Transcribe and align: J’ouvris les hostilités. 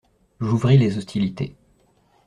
J’ouvris 0.39 0.79
les 0.79 0.97
hostilités. 0.97 1.55